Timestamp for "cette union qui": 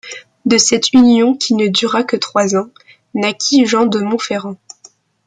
0.57-1.53